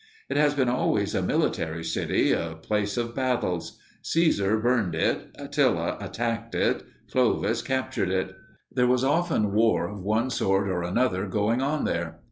[0.31, 3.77] It has been always a military city, a place of battles.
[4.03, 6.81] Cæsar burned it, Attila attacked it,
[7.11, 8.35] Clovis captured it
[8.71, 12.17] there was often war of one sort or another going on there.